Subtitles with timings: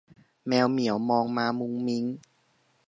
[0.47, 2.05] แมวเหมียวมองมามุ้งมิ้ง